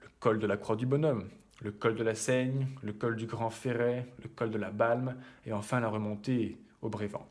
Le 0.01 0.07
col 0.19 0.39
de 0.39 0.47
la 0.47 0.57
Croix 0.57 0.75
du 0.75 0.85
Bonhomme, 0.85 1.27
le 1.61 1.71
col 1.71 1.95
de 1.95 2.03
la 2.03 2.15
Seigne, 2.15 2.67
le 2.83 2.93
col 2.93 3.15
du 3.15 3.25
Grand 3.25 3.49
Ferret, 3.49 4.07
le 4.21 4.29
col 4.29 4.51
de 4.51 4.57
la 4.57 4.69
Balme, 4.69 5.15
et 5.45 5.53
enfin 5.53 5.79
la 5.79 5.89
remontée 5.89 6.57
au 6.81 6.89
Brévent. 6.89 7.27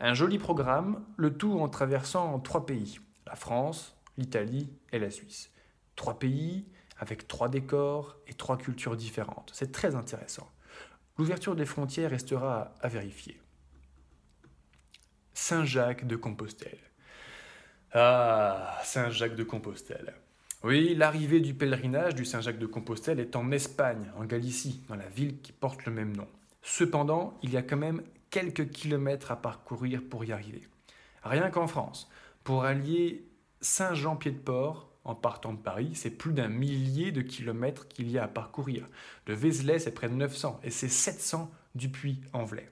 Un 0.00 0.14
joli 0.14 0.38
programme, 0.38 1.04
le 1.16 1.32
tout 1.32 1.58
en 1.60 1.68
traversant 1.68 2.38
trois 2.40 2.66
pays, 2.66 2.98
la 3.26 3.36
France, 3.36 3.96
l'Italie 4.18 4.68
et 4.92 4.98
la 4.98 5.10
Suisse. 5.10 5.50
Trois 5.96 6.18
pays 6.18 6.66
avec 6.98 7.28
trois 7.28 7.48
décors 7.48 8.16
et 8.26 8.34
trois 8.34 8.58
cultures 8.58 8.96
différentes. 8.96 9.50
C'est 9.54 9.72
très 9.72 9.94
intéressant. 9.94 10.48
L'ouverture 11.16 11.54
des 11.54 11.66
frontières 11.66 12.10
restera 12.10 12.74
à 12.80 12.88
vérifier. 12.88 13.40
Saint-Jacques 15.34 16.06
de 16.06 16.16
Compostelle. 16.16 16.78
Ah, 17.92 18.78
Saint-Jacques 18.84 19.34
de 19.34 19.42
Compostelle. 19.42 20.14
Oui, 20.62 20.94
l'arrivée 20.94 21.40
du 21.40 21.54
pèlerinage 21.54 22.14
du 22.14 22.24
Saint-Jacques 22.24 22.58
de 22.58 22.66
Compostelle 22.66 23.20
est 23.20 23.36
en 23.36 23.50
Espagne, 23.50 24.10
en 24.16 24.24
Galicie, 24.24 24.82
dans 24.88 24.94
la 24.94 25.08
ville 25.08 25.40
qui 25.42 25.52
porte 25.52 25.84
le 25.84 25.92
même 25.92 26.16
nom. 26.16 26.28
Cependant, 26.62 27.38
il 27.42 27.52
y 27.52 27.56
a 27.56 27.62
quand 27.62 27.76
même 27.76 28.02
quelques 28.30 28.70
kilomètres 28.70 29.30
à 29.30 29.36
parcourir 29.36 30.02
pour 30.08 30.24
y 30.24 30.32
arriver. 30.32 30.66
Rien 31.24 31.50
qu'en 31.50 31.66
France, 31.66 32.08
pour 32.44 32.64
allier 32.64 33.26
Saint-Jean-Pied-de-Port 33.60 34.88
en 35.04 35.14
partant 35.14 35.52
de 35.52 35.58
Paris, 35.58 35.90
c'est 35.94 36.10
plus 36.10 36.32
d'un 36.32 36.48
millier 36.48 37.12
de 37.12 37.22
kilomètres 37.22 37.88
qu'il 37.88 38.10
y 38.10 38.18
a 38.18 38.24
à 38.24 38.28
parcourir. 38.28 38.86
De 39.26 39.34
Vézelay, 39.34 39.78
c'est 39.78 39.92
près 39.92 40.08
de 40.08 40.14
900 40.14 40.60
et 40.62 40.70
c'est 40.70 40.88
700 40.88 41.50
du 41.74 41.90
Puy-en-Velay. 41.90 42.70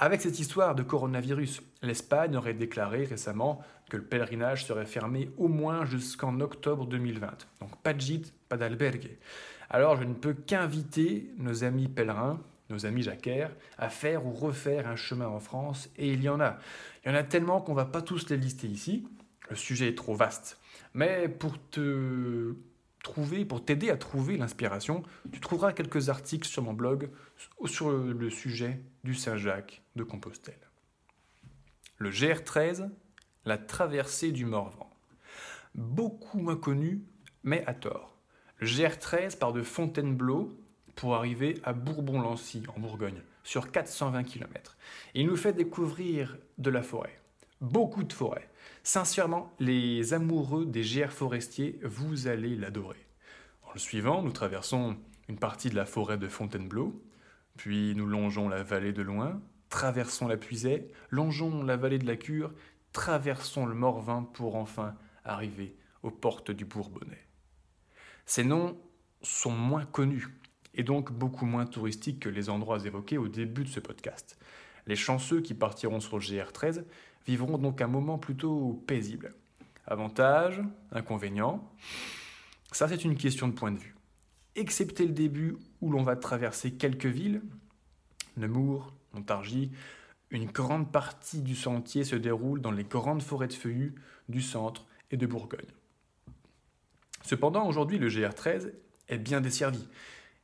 Avec 0.00 0.20
cette 0.20 0.38
histoire 0.38 0.76
de 0.76 0.84
coronavirus, 0.84 1.60
l'Espagne 1.82 2.36
aurait 2.36 2.54
déclaré 2.54 3.02
récemment 3.02 3.60
que 3.90 3.96
le 3.96 4.04
pèlerinage 4.04 4.64
serait 4.64 4.86
fermé 4.86 5.28
au 5.38 5.48
moins 5.48 5.84
jusqu'en 5.86 6.38
octobre 6.38 6.86
2020. 6.86 7.48
Donc 7.60 7.76
pas 7.82 7.94
de 7.94 8.00
gîte, 8.00 8.32
pas 8.48 8.56
d'albergue. 8.56 9.18
Alors 9.68 9.96
je 9.96 10.04
ne 10.04 10.14
peux 10.14 10.34
qu'inviter 10.34 11.28
nos 11.38 11.64
amis 11.64 11.88
pèlerins, 11.88 12.40
nos 12.70 12.86
amis 12.86 13.02
jacquaires, 13.02 13.50
à 13.76 13.88
faire 13.88 14.24
ou 14.24 14.30
refaire 14.30 14.86
un 14.86 14.94
chemin 14.94 15.26
en 15.26 15.40
France, 15.40 15.90
et 15.96 16.12
il 16.12 16.22
y 16.22 16.28
en 16.28 16.38
a. 16.38 16.58
Il 17.04 17.08
y 17.08 17.10
en 17.12 17.16
a 17.16 17.24
tellement 17.24 17.60
qu'on 17.60 17.72
ne 17.72 17.78
va 17.78 17.84
pas 17.84 18.00
tous 18.00 18.28
les 18.28 18.36
lister 18.36 18.68
ici. 18.68 19.04
Le 19.50 19.56
sujet 19.56 19.88
est 19.88 19.98
trop 19.98 20.14
vaste. 20.14 20.60
Mais 20.94 21.28
pour 21.28 21.58
te 21.70 22.54
pour 23.46 23.64
t'aider 23.64 23.90
à 23.90 23.96
trouver 23.96 24.36
l'inspiration, 24.36 25.02
tu 25.32 25.40
trouveras 25.40 25.72
quelques 25.72 26.08
articles 26.08 26.48
sur 26.48 26.62
mon 26.62 26.72
blog 26.72 27.10
sur 27.66 27.90
le 27.90 28.30
sujet 28.30 28.80
du 29.04 29.14
Saint-Jacques 29.14 29.82
de 29.96 30.02
Compostelle. 30.02 30.58
Le 31.98 32.10
GR13, 32.10 32.90
la 33.44 33.58
traversée 33.58 34.30
du 34.30 34.44
Morvan. 34.44 34.90
Beaucoup 35.74 36.38
moins 36.38 36.56
connu, 36.56 37.02
mais 37.42 37.64
à 37.66 37.74
tort. 37.74 38.16
Le 38.58 38.66
GR13 38.66 39.38
part 39.38 39.52
de 39.52 39.62
Fontainebleau 39.62 40.56
pour 40.94 41.14
arriver 41.14 41.60
à 41.64 41.72
Bourbon-Lancy, 41.72 42.64
en 42.74 42.80
Bourgogne, 42.80 43.22
sur 43.44 43.70
420 43.70 44.24
km. 44.24 44.76
Il 45.14 45.26
nous 45.26 45.36
fait 45.36 45.52
découvrir 45.52 46.36
de 46.58 46.70
la 46.70 46.82
forêt. 46.82 47.18
Beaucoup 47.60 48.04
de 48.04 48.12
forêt. 48.12 48.48
Sincèrement, 48.82 49.52
les 49.58 50.14
amoureux 50.14 50.66
des 50.66 50.82
GR 50.82 51.10
forestiers, 51.10 51.78
vous 51.82 52.26
allez 52.26 52.56
l'adorer. 52.56 53.06
En 53.62 53.72
le 53.74 53.78
suivant, 53.78 54.22
nous 54.22 54.32
traversons 54.32 54.96
une 55.28 55.38
partie 55.38 55.68
de 55.70 55.76
la 55.76 55.84
forêt 55.84 56.18
de 56.18 56.28
Fontainebleau, 56.28 57.02
puis 57.56 57.94
nous 57.94 58.06
longeons 58.06 58.48
la 58.48 58.62
vallée 58.62 58.92
de 58.92 59.02
Loin, 59.02 59.40
traversons 59.68 60.26
la 60.26 60.36
Puisée, 60.36 60.90
longeons 61.10 61.62
la 61.62 61.76
vallée 61.76 61.98
de 61.98 62.06
la 62.06 62.16
Cure, 62.16 62.52
traversons 62.92 63.66
le 63.66 63.74
Morvin 63.74 64.22
pour 64.22 64.56
enfin 64.56 64.94
arriver 65.24 65.76
aux 66.02 66.10
portes 66.10 66.50
du 66.50 66.64
Bourbonnais. 66.64 67.26
Ces 68.24 68.44
noms 68.44 68.78
sont 69.22 69.52
moins 69.52 69.84
connus 69.84 70.28
et 70.74 70.82
donc 70.82 71.12
beaucoup 71.12 71.46
moins 71.46 71.66
touristiques 71.66 72.20
que 72.20 72.28
les 72.28 72.48
endroits 72.48 72.84
évoqués 72.84 73.18
au 73.18 73.28
début 73.28 73.64
de 73.64 73.68
ce 73.68 73.80
podcast. 73.80 74.38
Les 74.88 74.96
chanceux 74.96 75.42
qui 75.42 75.52
partiront 75.52 76.00
sur 76.00 76.18
le 76.18 76.24
GR13 76.24 76.82
vivront 77.26 77.58
donc 77.58 77.82
un 77.82 77.86
moment 77.86 78.18
plutôt 78.18 78.82
paisible. 78.86 79.34
Avantages, 79.86 80.62
inconvénients, 80.92 81.70
ça 82.72 82.88
c'est 82.88 83.04
une 83.04 83.16
question 83.16 83.48
de 83.48 83.52
point 83.52 83.70
de 83.70 83.78
vue. 83.78 83.94
Excepté 84.56 85.04
le 85.06 85.12
début 85.12 85.58
où 85.82 85.90
l'on 85.90 86.02
va 86.02 86.16
traverser 86.16 86.72
quelques 86.72 87.06
villes, 87.06 87.42
Nemours, 88.38 88.94
Montargis, 89.12 89.70
une 90.30 90.46
grande 90.46 90.90
partie 90.90 91.42
du 91.42 91.54
sentier 91.54 92.04
se 92.04 92.16
déroule 92.16 92.62
dans 92.62 92.70
les 92.70 92.84
grandes 92.84 93.22
forêts 93.22 93.48
de 93.48 93.52
feuillus 93.52 93.94
du 94.28 94.40
centre 94.40 94.86
et 95.10 95.18
de 95.18 95.26
Bourgogne. 95.26 95.60
Cependant, 97.22 97.66
aujourd'hui, 97.66 97.98
le 97.98 98.08
GR13 98.08 98.72
est 99.08 99.18
bien 99.18 99.42
desservi 99.42 99.86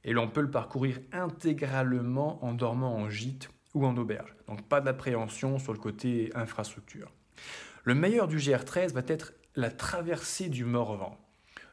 et 0.05 0.13
l'on 0.13 0.29
peut 0.29 0.43
le 0.43 0.51
parcourir 0.51 1.01
intégralement 1.13 2.45
en 2.45 2.53
dormant 2.53 2.95
en 2.95 3.09
gîte 3.09 3.49
ou 3.75 3.85
en 3.87 3.97
auberge. 3.97 4.35
Donc 4.49 4.63
pas 4.63 4.81
d'appréhension 4.81 5.59
sur 5.59 5.73
le 5.73 5.79
côté 5.79 6.31
infrastructure. 6.35 7.11
Le 7.85 7.95
meilleur 7.95 8.29
du 8.29 8.39
GR13 8.39 8.93
va 8.93 9.03
être 9.07 9.35
la 9.57 9.71
traversée 9.71 10.49
du 10.49 10.65
Morvan. 10.65 11.19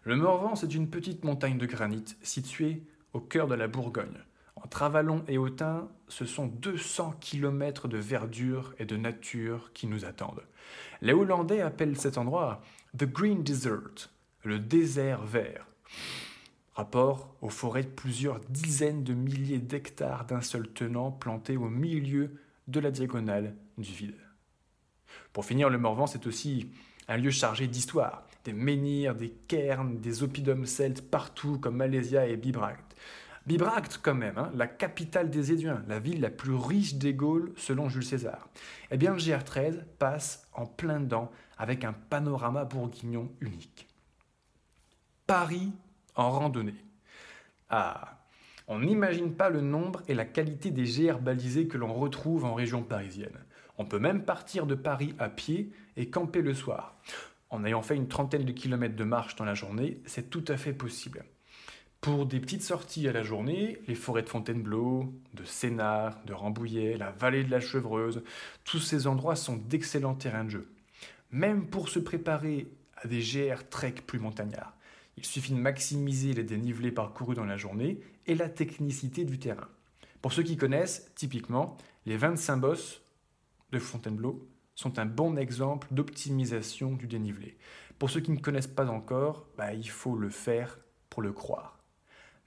Le 0.03 0.15
Morvan, 0.15 0.55
c'est 0.55 0.73
une 0.73 0.89
petite 0.89 1.23
montagne 1.23 1.57
de 1.57 1.65
granit 1.65 2.03
située 2.21 2.83
au 3.13 3.19
cœur 3.19 3.47
de 3.47 3.55
la 3.55 3.67
Bourgogne. 3.67 4.17
Entre 4.55 4.83
Avalon 4.83 5.23
et 5.27 5.37
Autun, 5.37 5.87
ce 6.07 6.25
sont 6.25 6.47
200 6.47 7.15
km 7.19 7.87
de 7.87 7.97
verdure 7.97 8.73
et 8.77 8.85
de 8.85 8.97
nature 8.97 9.71
qui 9.73 9.87
nous 9.87 10.05
attendent. 10.05 10.43
Les 11.01 11.13
Hollandais 11.13 11.61
appellent 11.61 11.97
cet 11.97 12.17
endroit 12.17 12.61
The 12.97 13.05
Green 13.05 13.43
Desert, 13.43 14.09
le 14.43 14.59
désert 14.59 15.23
vert. 15.23 15.65
Rapport 16.73 17.35
aux 17.41 17.49
forêts 17.49 17.83
de 17.83 17.89
plusieurs 17.89 18.39
dizaines 18.39 19.03
de 19.03 19.13
milliers 19.13 19.59
d'hectares 19.59 20.25
d'un 20.25 20.41
seul 20.41 20.67
tenant 20.69 21.11
plantés 21.11 21.57
au 21.57 21.67
milieu 21.67 22.39
de 22.67 22.79
la 22.79 22.91
diagonale 22.91 23.55
du 23.77 23.91
vide. 23.91 24.15
Pour 25.33 25.45
finir, 25.45 25.69
le 25.69 25.77
Morvan, 25.77 26.07
c'est 26.07 26.27
aussi 26.27 26.71
un 27.07 27.17
lieu 27.17 27.31
chargé 27.31 27.67
d'histoire. 27.67 28.25
Des 28.45 28.53
menhirs, 28.53 29.15
des 29.15 29.31
cairns, 29.47 29.99
des 29.99 30.23
oppidums 30.23 30.65
celtes 30.65 31.01
partout 31.01 31.59
comme 31.59 31.75
Malaysia 31.75 32.25
et 32.25 32.37
Bibracte. 32.37 32.95
Bibracte 33.45 33.99
quand 34.01 34.13
même, 34.13 34.37
hein, 34.37 34.51
la 34.55 34.67
capitale 34.67 35.29
des 35.29 35.51
Éduins, 35.51 35.83
la 35.87 35.99
ville 35.99 36.21
la 36.21 36.29
plus 36.29 36.53
riche 36.53 36.95
des 36.95 37.13
Gaules 37.13 37.53
selon 37.57 37.89
Jules 37.89 38.05
César. 38.05 38.49
Eh 38.91 38.97
bien 38.97 39.11
le 39.11 39.17
GR13 39.17 39.83
passe 39.97 40.47
en 40.53 40.65
plein 40.65 40.99
dedans 40.99 41.31
avec 41.57 41.83
un 41.83 41.93
panorama 41.93 42.65
bourguignon 42.65 43.31
unique. 43.41 43.87
Paris 45.25 45.71
en 46.21 46.31
randonnée. 46.31 46.85
Ah, 47.69 48.19
on 48.67 48.79
n'imagine 48.79 49.33
pas 49.33 49.49
le 49.49 49.61
nombre 49.61 50.01
et 50.07 50.13
la 50.13 50.25
qualité 50.25 50.71
des 50.71 50.83
GR 50.83 51.19
balisés 51.19 51.67
que 51.67 51.77
l'on 51.77 51.93
retrouve 51.93 52.45
en 52.45 52.53
région 52.53 52.83
parisienne. 52.83 53.37
On 53.77 53.85
peut 53.85 53.99
même 53.99 54.23
partir 54.23 54.65
de 54.65 54.75
Paris 54.75 55.15
à 55.19 55.29
pied 55.29 55.71
et 55.97 56.09
camper 56.09 56.41
le 56.41 56.53
soir. 56.53 56.95
En 57.49 57.65
ayant 57.65 57.81
fait 57.81 57.95
une 57.95 58.07
trentaine 58.07 58.45
de 58.45 58.51
kilomètres 58.51 58.95
de 58.95 59.03
marche 59.03 59.35
dans 59.35 59.45
la 59.45 59.55
journée, 59.55 59.99
c'est 60.05 60.29
tout 60.29 60.45
à 60.47 60.57
fait 60.57 60.73
possible. 60.73 61.25
Pour 61.99 62.25
des 62.25 62.39
petites 62.39 62.63
sorties 62.63 63.07
à 63.07 63.11
la 63.11 63.23
journée, 63.23 63.79
les 63.87 63.95
forêts 63.95 64.23
de 64.23 64.29
Fontainebleau, 64.29 65.13
de 65.33 65.43
Sénart, 65.43 66.23
de 66.25 66.33
Rambouillet, 66.33 66.97
la 66.97 67.11
vallée 67.11 67.43
de 67.43 67.51
la 67.51 67.59
Chevreuse, 67.59 68.23
tous 68.63 68.79
ces 68.79 69.05
endroits 69.05 69.35
sont 69.35 69.57
d'excellents 69.57 70.15
terrains 70.15 70.45
de 70.45 70.49
jeu. 70.49 70.71
Même 71.31 71.67
pour 71.67 71.89
se 71.89 71.99
préparer 71.99 72.67
à 72.95 73.07
des 73.07 73.19
GR 73.19 73.67
trek 73.69 73.95
plus 74.07 74.19
montagnards. 74.19 74.73
Il 75.17 75.25
suffit 75.25 75.53
de 75.53 75.57
maximiser 75.57 76.33
les 76.33 76.43
dénivelés 76.43 76.91
parcourus 76.91 77.35
dans 77.35 77.45
la 77.45 77.57
journée 77.57 77.99
et 78.27 78.35
la 78.35 78.49
technicité 78.49 79.25
du 79.25 79.39
terrain. 79.39 79.67
Pour 80.21 80.33
ceux 80.33 80.43
qui 80.43 80.57
connaissent, 80.57 81.11
typiquement, 81.15 81.77
les 82.05 82.17
25 82.17 82.57
bosses 82.57 83.01
de 83.71 83.79
Fontainebleau 83.79 84.47
sont 84.75 84.99
un 84.99 85.05
bon 85.05 85.37
exemple 85.37 85.87
d'optimisation 85.91 86.93
du 86.93 87.07
dénivelé. 87.07 87.57
Pour 87.99 88.09
ceux 88.09 88.21
qui 88.21 88.31
ne 88.31 88.39
connaissent 88.39 88.67
pas 88.67 88.87
encore, 88.87 89.47
bah, 89.57 89.73
il 89.73 89.89
faut 89.89 90.15
le 90.15 90.29
faire 90.29 90.79
pour 91.09 91.21
le 91.21 91.31
croire. 91.31 91.79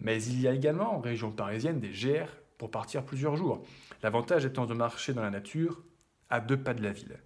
Mais 0.00 0.22
il 0.24 0.40
y 0.40 0.48
a 0.48 0.52
également 0.52 0.96
en 0.96 1.00
région 1.00 1.30
parisienne 1.30 1.80
des 1.80 1.90
GR 1.90 2.28
pour 2.58 2.70
partir 2.70 3.04
plusieurs 3.04 3.36
jours. 3.36 3.62
L'avantage 4.02 4.44
étant 4.44 4.66
de 4.66 4.74
marcher 4.74 5.14
dans 5.14 5.22
la 5.22 5.30
nature 5.30 5.82
à 6.30 6.40
deux 6.40 6.56
pas 6.56 6.74
de 6.74 6.82
la 6.82 6.92
ville. 6.92 7.20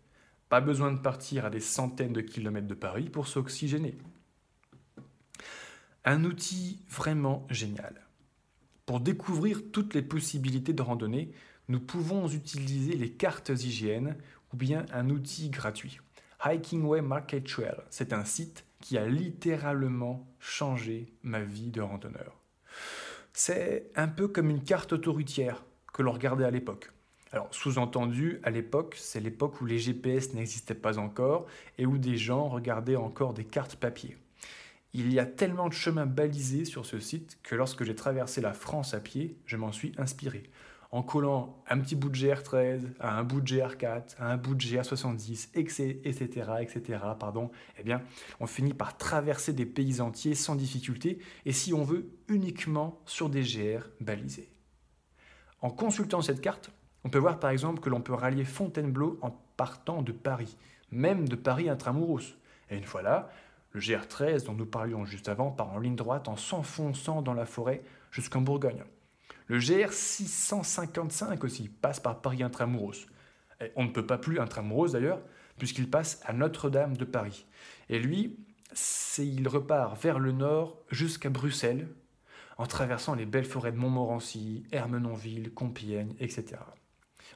Pas 0.48 0.60
besoin 0.60 0.92
de 0.92 0.98
partir 0.98 1.44
à 1.44 1.50
des 1.50 1.60
centaines 1.60 2.12
de 2.12 2.20
kilomètres 2.20 2.66
de 2.66 2.74
Paris 2.74 3.08
pour 3.10 3.28
s'oxygéner. 3.28 3.98
Un 6.10 6.24
outil 6.24 6.80
vraiment 6.88 7.46
génial. 7.50 7.92
Pour 8.86 8.98
découvrir 8.98 9.60
toutes 9.70 9.92
les 9.92 10.00
possibilités 10.00 10.72
de 10.72 10.80
randonnée, 10.80 11.32
nous 11.68 11.80
pouvons 11.80 12.26
utiliser 12.28 12.94
les 12.94 13.10
cartes 13.10 13.50
IGN 13.50 14.14
ou 14.50 14.56
bien 14.56 14.86
un 14.94 15.10
outil 15.10 15.50
gratuit. 15.50 16.00
Hikingway 16.42 17.02
Market 17.02 17.46
Trail, 17.46 17.76
c'est 17.90 18.14
un 18.14 18.24
site 18.24 18.64
qui 18.80 18.96
a 18.96 19.06
littéralement 19.06 20.26
changé 20.40 21.12
ma 21.22 21.40
vie 21.40 21.70
de 21.70 21.82
randonneur. 21.82 22.40
C'est 23.34 23.90
un 23.94 24.08
peu 24.08 24.28
comme 24.28 24.48
une 24.48 24.64
carte 24.64 24.94
autoroutière 24.94 25.62
que 25.92 26.00
l'on 26.00 26.12
regardait 26.12 26.46
à 26.46 26.50
l'époque. 26.50 26.90
Alors, 27.32 27.48
sous-entendu, 27.50 28.40
à 28.44 28.50
l'époque, 28.50 28.96
c'est 28.98 29.20
l'époque 29.20 29.60
où 29.60 29.66
les 29.66 29.78
GPS 29.78 30.32
n'existaient 30.32 30.72
pas 30.72 30.98
encore 30.98 31.44
et 31.76 31.84
où 31.84 31.98
des 31.98 32.16
gens 32.16 32.48
regardaient 32.48 32.96
encore 32.96 33.34
des 33.34 33.44
cartes 33.44 33.76
papier. 33.76 34.16
Il 34.94 35.12
y 35.12 35.18
a 35.18 35.26
tellement 35.26 35.68
de 35.68 35.74
chemins 35.74 36.06
balisés 36.06 36.64
sur 36.64 36.86
ce 36.86 36.98
site 36.98 37.38
que 37.42 37.54
lorsque 37.54 37.84
j'ai 37.84 37.94
traversé 37.94 38.40
la 38.40 38.54
France 38.54 38.94
à 38.94 39.00
pied, 39.00 39.36
je 39.44 39.56
m'en 39.56 39.70
suis 39.70 39.92
inspiré. 39.98 40.44
En 40.90 41.02
collant 41.02 41.62
un 41.68 41.78
petit 41.78 41.94
bout 41.94 42.08
de 42.08 42.16
GR13 42.16 42.80
à 42.98 43.18
un 43.18 43.22
bout 43.22 43.42
de 43.42 43.46
GR4, 43.46 44.16
à 44.18 44.32
un 44.32 44.38
bout 44.38 44.54
de 44.54 44.64
GR70, 44.64 45.50
etc., 45.54 46.50
etc., 46.60 47.00
pardon, 47.20 47.50
eh 47.78 47.82
bien, 47.82 48.00
on 48.40 48.46
finit 48.46 48.72
par 48.72 48.96
traverser 48.96 49.52
des 49.52 49.66
pays 49.66 50.00
entiers 50.00 50.34
sans 50.34 50.54
difficulté 50.54 51.18
et 51.44 51.52
si 51.52 51.74
on 51.74 51.84
veut, 51.84 52.08
uniquement 52.28 53.02
sur 53.04 53.28
des 53.28 53.42
GR 53.42 53.82
balisés. 54.00 54.50
En 55.60 55.68
consultant 55.68 56.22
cette 56.22 56.40
carte, 56.40 56.70
on 57.04 57.10
peut 57.10 57.18
voir 57.18 57.38
par 57.38 57.50
exemple 57.50 57.80
que 57.80 57.90
l'on 57.90 58.00
peut 58.00 58.14
rallier 58.14 58.44
Fontainebleau 58.44 59.18
en 59.20 59.30
partant 59.58 60.00
de 60.00 60.12
Paris, 60.12 60.56
même 60.90 61.28
de 61.28 61.36
Paris 61.36 61.68
intramuros. 61.68 62.36
Et 62.70 62.76
une 62.76 62.84
fois 62.84 63.02
là, 63.02 63.30
le 63.78 63.84
GR13 63.84 64.44
dont 64.44 64.54
nous 64.54 64.66
parlions 64.66 65.04
juste 65.04 65.28
avant 65.28 65.52
part 65.52 65.72
en 65.72 65.78
ligne 65.78 65.94
droite 65.94 66.26
en 66.26 66.36
s'enfonçant 66.36 67.22
dans 67.22 67.32
la 67.32 67.46
forêt 67.46 67.84
jusqu'en 68.10 68.40
Bourgogne. 68.40 68.82
Le 69.46 69.60
GR655 69.60 71.44
aussi 71.44 71.68
passe 71.68 72.00
par 72.00 72.20
Paris 72.20 72.42
intramuros. 72.42 73.06
On 73.76 73.84
ne 73.84 73.90
peut 73.90 74.04
pas 74.04 74.18
plus 74.18 74.40
intramuros 74.40 74.92
d'ailleurs, 74.92 75.22
puisqu'il 75.58 75.88
passe 75.88 76.20
à 76.24 76.32
Notre-Dame 76.32 76.96
de 76.96 77.04
Paris. 77.04 77.46
Et 77.88 78.00
lui, 78.00 78.36
il 79.18 79.46
repart 79.46 80.00
vers 80.02 80.18
le 80.18 80.32
nord 80.32 80.82
jusqu'à 80.90 81.30
Bruxelles, 81.30 81.88
en 82.56 82.66
traversant 82.66 83.14
les 83.14 83.26
belles 83.26 83.44
forêts 83.44 83.70
de 83.70 83.76
Montmorency, 83.76 84.64
Hermenonville, 84.72 85.54
Compiègne, 85.54 86.16
etc. 86.18 86.56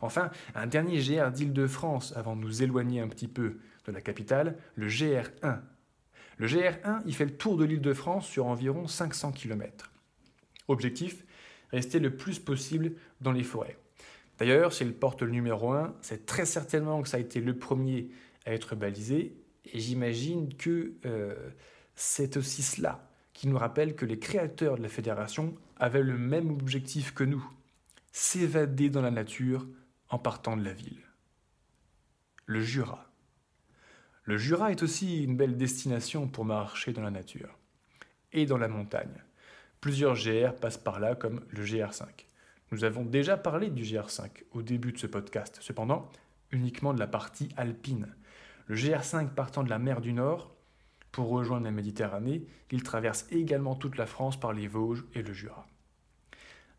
Enfin, 0.01 0.33
un 0.57 0.67
dernier 0.67 0.99
GR 0.99 1.31
d'Île-de-France 1.31 2.13
avant 2.17 2.35
de 2.35 2.41
nous 2.41 2.65
éloigner 2.65 3.01
un 3.01 3.09
petit 3.09 3.29
peu 3.29 3.61
de 3.87 3.93
la 3.93 4.01
capitale, 4.01 4.59
le 4.75 4.89
GR1 4.89 5.61
le 6.39 6.47
GR1, 6.47 7.03
il 7.07 7.15
fait 7.15 7.25
le 7.25 7.37
tour 7.37 7.57
de 7.57 7.65
l'île 7.65 7.81
de 7.81 7.93
France 7.93 8.27
sur 8.27 8.47
environ 8.47 8.87
500 8.87 9.33
km. 9.33 9.91
Objectif, 10.69 11.25
rester 11.71 11.99
le 11.99 12.17
plus 12.17 12.39
possible 12.39 12.93
dans 13.21 13.33
les 13.33 13.43
forêts. 13.43 13.79
D'ailleurs, 14.39 14.73
s'il 14.73 14.93
porte 14.93 15.23
le 15.23 15.31
numéro 15.31 15.73
1, 15.73 15.95
c'est 16.01 16.27
très 16.27 16.47
certainement 16.47 17.03
que 17.03 17.09
ça 17.09 17.19
a 17.19 17.21
été 17.21 17.41
le 17.41 17.57
premier 17.57 18.11
à 18.47 18.53
être 18.53 18.75
balisé, 18.75 19.37
et 19.73 19.79
j'imagine 19.79 20.55
que 20.55 20.95
euh, 21.07 21.35
c'est 21.95 22.37
aussi 22.37 22.63
cela 22.63 23.09
qui 23.33 23.49
nous 23.49 23.59
rappelle 23.59 23.95
que 23.95 24.05
les 24.05 24.19
créateurs 24.19 24.77
de 24.77 24.83
la 24.83 24.89
fédération 24.89 25.55
avaient 25.79 26.03
le 26.03 26.19
même 26.19 26.51
objectif 26.51 27.15
que 27.15 27.25
nous, 27.25 27.45
s'évader 28.13 28.91
dans 28.91 29.03
la 29.03 29.11
nature 29.11 29.67
en 30.09 30.19
partant 30.19 30.57
de 30.57 30.65
la 30.65 30.73
ville. 30.73 31.01
Le 32.47 32.61
Jura. 32.61 33.12
Le 34.25 34.37
Jura 34.39 34.71
est 34.71 34.85
aussi 34.85 35.25
une 35.25 35.37
belle 35.37 35.57
destination 35.57 36.29
pour 36.29 36.45
marcher 36.45 36.93
dans 36.93 37.03
la 37.03 37.11
nature 37.11 37.59
et 38.33 38.47
dans 38.47 38.57
la 38.57 38.69
montagne. 38.69 39.21
Plusieurs 39.81 40.15
GR 40.15 40.55
passent 40.55 40.79
par 40.79 41.01
là 41.01 41.17
comme 41.17 41.45
le 41.51 41.65
GR5. 41.65 42.05
Nous 42.71 42.85
avons 42.85 43.05
déjà 43.05 43.37
parlé 43.37 43.69
du 43.69 43.83
GR5 43.83 44.45
au 44.53 44.63
début 44.63 44.93
de 44.93 44.99
ce 44.99 45.09
podcast, 45.09 45.59
cependant 45.61 46.09
uniquement 46.53 46.95
de 46.95 47.01
la 47.01 47.09
partie 47.09 47.49
alpine. 47.57 48.15
Le 48.69 48.77
GR5 48.77 49.31
partant 49.31 49.65
de 49.65 49.71
la 49.71 49.81
mer 49.81 50.01
du 50.01 50.13
Nord 50.13 50.55
pour 51.11 51.29
rejoindre 51.29 51.65
la 51.65 51.73
Méditerranée, 51.73 52.47
il 52.71 52.85
traverse 52.85 53.27
également 53.33 53.75
toute 53.75 53.99
la 53.99 54.07
France 54.07 54.39
par 54.39 54.53
les 54.53 54.69
Vosges 54.69 55.05
et 55.15 55.23
le 55.23 55.33
Jura. 55.33 55.67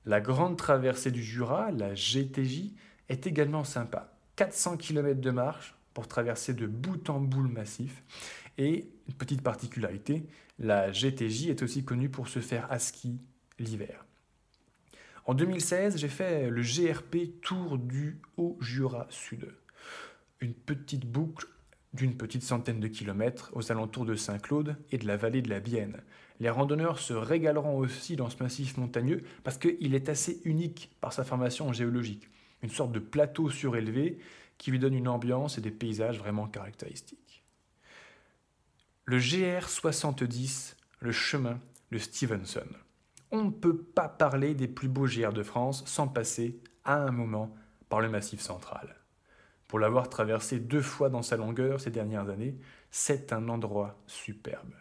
La 0.06 0.22
grande 0.22 0.58
traversée 0.58 1.12
du 1.12 1.22
Jura, 1.22 1.72
la 1.72 1.94
GTJ, 1.94 2.72
est 3.10 3.28
également 3.28 3.66
sympa. 3.66 4.14
400 4.38 4.78
km 4.78 5.20
de 5.20 5.32
marche 5.32 5.76
pour 5.94 6.08
traverser 6.08 6.54
de 6.54 6.68
bout 6.68 7.10
en 7.10 7.20
bout 7.20 7.44
le 7.44 7.50
massif. 7.50 8.04
Et 8.58 8.90
une 9.08 9.14
petite 9.16 9.42
particularité, 9.42 10.26
la 10.60 10.92
GTJ 10.92 11.48
est 11.48 11.64
aussi 11.64 11.84
connue 11.84 12.10
pour 12.10 12.28
se 12.28 12.40
faire 12.40 12.72
à 12.72 12.80
ski 12.80 13.20
l'hiver. 13.60 14.06
En 15.26 15.34
2016, 15.34 15.98
j'ai 15.98 16.10
fait 16.10 16.50
le 16.50 16.62
GRP 16.62 17.42
Tour 17.42 17.78
du 17.78 18.20
Haut-Jura 18.38 19.08
Sud. 19.10 19.48
Une 20.42 20.54
petite 20.54 21.06
boucle 21.06 21.48
d'une 21.94 22.18
petite 22.18 22.44
centaine 22.44 22.80
de 22.80 22.88
kilomètres 22.88 23.52
aux 23.54 23.72
alentours 23.72 24.06
de 24.06 24.16
Saint-Claude 24.16 24.76
et 24.92 24.98
de 24.98 25.08
la 25.08 25.16
vallée 25.16 25.42
de 25.42 25.50
la 25.50 25.60
Bienne. 25.60 26.02
Les 26.40 26.50
randonneurs 26.50 27.00
se 27.00 27.14
régaleront 27.14 27.78
aussi 27.78 28.16
dans 28.16 28.30
ce 28.30 28.42
massif 28.42 28.78
montagneux 28.78 29.24
parce 29.44 29.58
qu'il 29.58 29.96
est 29.96 30.10
assez 30.10 30.42
unique 30.44 30.92
par 31.00 31.14
sa 31.14 31.24
formation 31.24 31.72
géologique. 31.72 32.28
Une 32.62 32.70
sorte 32.70 32.92
de 32.92 33.00
plateau 33.00 33.50
surélevé 33.50 34.18
qui 34.58 34.72
lui 34.72 34.80
donne 34.80 34.94
une 34.94 35.08
ambiance 35.08 35.58
et 35.58 35.62
des 35.62 35.72
paysages 35.72 36.20
vraiment 36.20 36.48
caractéristiques. 36.48 37.44
Le 39.06 39.20
GR70, 39.20 40.76
le 41.00 41.12
chemin 41.12 41.60
de 41.92 41.98
Stevenson. 41.98 42.68
On 43.32 43.44
ne 43.44 43.52
peut 43.52 43.78
pas 43.78 44.08
parler 44.08 44.54
des 44.54 44.68
plus 44.68 44.88
beaux 44.88 45.06
GR 45.06 45.34
de 45.34 45.44
France 45.44 45.84
sans 45.86 46.08
passer 46.08 46.62
à 46.86 46.96
un 46.96 47.12
moment 47.12 47.54
par 47.90 48.00
le 48.00 48.10
massif 48.10 48.40
central. 48.40 48.96
Pour 49.68 49.80
l'avoir 49.80 50.08
traversé 50.08 50.60
deux 50.60 50.82
fois 50.82 51.10
dans 51.10 51.24
sa 51.24 51.36
longueur 51.36 51.82
ces 51.82 51.90
dernières 51.92 52.30
années, 52.30 52.56
c'est 52.92 53.34
un 53.34 53.50
endroit 53.50 54.00
superbe. 54.08 54.74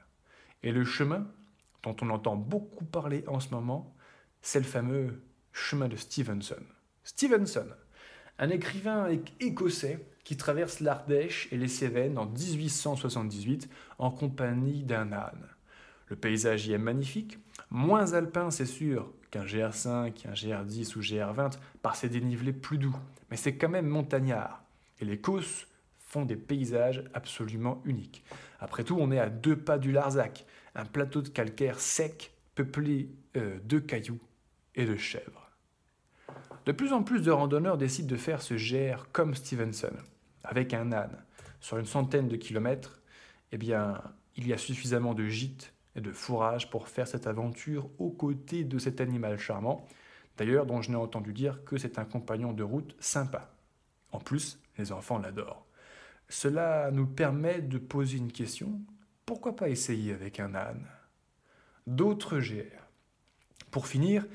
Et 0.62 0.70
le 0.70 0.84
chemin, 0.84 1.26
dont 1.82 1.96
on 2.02 2.10
entend 2.10 2.36
beaucoup 2.36 2.84
parler 2.84 3.24
en 3.26 3.40
ce 3.40 3.50
moment, 3.50 3.96
c'est 4.42 4.60
le 4.60 4.66
fameux 4.66 5.22
chemin 5.52 5.88
de 5.88 5.96
Stevenson. 5.96 6.62
Stevenson, 7.04 7.66
un 8.38 8.50
écrivain 8.50 9.08
écossais 9.40 10.04
qui 10.24 10.36
traverse 10.36 10.80
l'Ardèche 10.80 11.48
et 11.52 11.56
les 11.56 11.68
Cévennes 11.68 12.18
en 12.18 12.26
1878 12.26 13.68
en 13.98 14.10
compagnie 14.10 14.82
d'un 14.82 15.12
âne. 15.12 15.46
Le 16.08 16.16
paysage 16.16 16.66
y 16.66 16.72
est 16.72 16.78
magnifique, 16.78 17.38
moins 17.70 18.12
alpin 18.12 18.50
c'est 18.50 18.66
sûr 18.66 19.10
qu'un 19.30 19.44
GR5, 19.44 20.28
un 20.28 20.32
GR10 20.32 20.96
ou 20.96 21.00
GR20 21.00 21.52
par 21.80 21.96
ses 21.96 22.08
dénivelés 22.08 22.52
plus 22.52 22.78
doux, 22.78 22.96
mais 23.30 23.36
c'est 23.36 23.56
quand 23.56 23.68
même 23.68 23.86
montagnard. 23.86 24.62
Et 25.00 25.04
les 25.04 25.18
Causses 25.18 25.66
font 25.98 26.24
des 26.24 26.36
paysages 26.36 27.02
absolument 27.14 27.80
uniques. 27.86 28.22
Après 28.60 28.84
tout, 28.84 28.98
on 29.00 29.10
est 29.10 29.18
à 29.18 29.30
deux 29.30 29.56
pas 29.56 29.78
du 29.78 29.90
Larzac, 29.90 30.44
un 30.74 30.84
plateau 30.84 31.22
de 31.22 31.28
calcaire 31.28 31.80
sec 31.80 32.32
peuplé 32.54 33.08
euh, 33.36 33.58
de 33.64 33.78
cailloux 33.78 34.20
et 34.74 34.84
de 34.84 34.96
chèvres. 34.96 35.41
De 36.64 36.70
plus 36.72 36.92
en 36.92 37.02
plus 37.02 37.22
de 37.22 37.30
randonneurs 37.32 37.76
décident 37.76 38.08
de 38.08 38.16
faire 38.16 38.40
ce 38.40 38.54
GR 38.54 39.06
comme 39.10 39.34
Stevenson, 39.34 39.94
avec 40.44 40.74
un 40.74 40.92
âne. 40.92 41.24
Sur 41.60 41.78
une 41.78 41.86
centaine 41.86 42.28
de 42.28 42.36
kilomètres, 42.36 43.00
eh 43.50 43.58
bien, 43.58 44.00
il 44.36 44.46
y 44.46 44.52
a 44.52 44.58
suffisamment 44.58 45.14
de 45.14 45.26
gîtes 45.26 45.72
et 45.96 46.00
de 46.00 46.12
fourrage 46.12 46.70
pour 46.70 46.88
faire 46.88 47.08
cette 47.08 47.26
aventure 47.26 47.90
aux 47.98 48.10
côtés 48.10 48.64
de 48.64 48.78
cet 48.78 49.00
animal 49.00 49.38
charmant, 49.38 49.86
d'ailleurs 50.38 50.64
dont 50.64 50.80
je 50.82 50.90
n'ai 50.90 50.96
entendu 50.96 51.32
dire 51.32 51.64
que 51.64 51.76
c'est 51.76 51.98
un 51.98 52.04
compagnon 52.04 52.52
de 52.52 52.62
route 52.62 52.94
sympa. 53.00 53.50
En 54.12 54.20
plus, 54.20 54.60
les 54.78 54.92
enfants 54.92 55.18
l'adorent. 55.18 55.66
Cela 56.28 56.90
nous 56.92 57.06
permet 57.06 57.60
de 57.60 57.78
poser 57.78 58.18
une 58.18 58.32
question. 58.32 58.80
Pourquoi 59.26 59.56
pas 59.56 59.68
essayer 59.68 60.12
avec 60.12 60.38
un 60.40 60.54
âne? 60.54 60.86
D'autres 61.86 62.38
GR. 62.38 62.86
Pour 63.70 63.86
finir, 63.86 64.26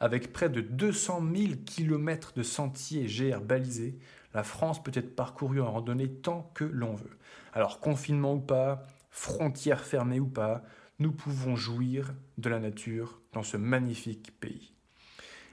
avec 0.00 0.32
près 0.32 0.48
de 0.48 0.62
200 0.62 1.22
000 1.34 1.52
km 1.66 2.32
de 2.34 2.42
sentiers 2.42 3.06
GR 3.06 3.40
balisés, 3.40 3.98
la 4.32 4.42
France 4.42 4.82
peut 4.82 4.92
être 4.94 5.14
parcourue 5.14 5.60
en 5.60 5.70
randonnée 5.70 6.10
tant 6.10 6.50
que 6.54 6.64
l'on 6.64 6.94
veut. 6.94 7.18
Alors 7.52 7.80
confinement 7.80 8.34
ou 8.34 8.40
pas, 8.40 8.86
frontières 9.10 9.84
fermées 9.84 10.20
ou 10.20 10.26
pas, 10.28 10.64
nous 10.98 11.12
pouvons 11.12 11.56
jouir 11.56 12.14
de 12.38 12.48
la 12.48 12.58
nature 12.58 13.20
dans 13.32 13.42
ce 13.42 13.56
magnifique 13.56 14.38
pays. 14.40 14.72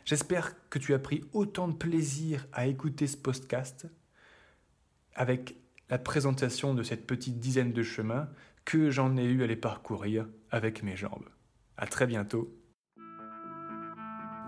J'espère 0.05 0.55
que 0.69 0.79
tu 0.79 0.93
as 0.93 0.99
pris 0.99 1.25
autant 1.33 1.67
de 1.67 1.75
plaisir 1.75 2.47
à 2.53 2.67
écouter 2.67 3.07
ce 3.07 3.17
podcast 3.17 3.87
avec 5.15 5.57
la 5.89 5.97
présentation 5.97 6.73
de 6.73 6.83
cette 6.83 7.07
petite 7.07 7.39
dizaine 7.39 7.73
de 7.73 7.83
chemins 7.83 8.29
que 8.63 8.89
j'en 8.89 9.17
ai 9.17 9.25
eu 9.25 9.43
à 9.43 9.47
les 9.47 9.55
parcourir 9.55 10.27
avec 10.51 10.83
mes 10.83 10.95
jambes. 10.95 11.27
À 11.77 11.87
très 11.87 12.07
bientôt 12.07 12.53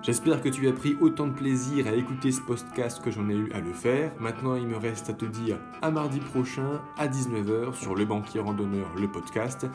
J'espère 0.02 0.42
que 0.42 0.48
tu 0.48 0.68
as 0.70 0.72
pris 0.72 0.98
autant 1.02 1.28
de 1.28 1.34
plaisir 1.34 1.88
à 1.88 1.92
écouter 1.92 2.32
ce 2.32 2.40
podcast 2.40 3.02
que 3.04 3.12
j'en 3.12 3.28
ai 3.30 3.36
eu 3.36 3.52
à 3.52 3.60
le 3.60 3.74
faire. 3.74 4.12
Maintenant, 4.20 4.56
il 4.56 4.66
me 4.66 4.78
reste 4.78 5.10
à 5.10 5.14
te 5.14 5.26
dire 5.26 5.58
à 5.82 5.92
mardi 5.92 6.20
prochain 6.20 6.82
à 6.98 7.08
19h 7.08 7.74
sur 7.74 7.96
Le 7.96 8.06
Banquier 8.06 8.40
Randonneur, 8.40 8.88
le 8.96 9.10
podcast. 9.10 9.68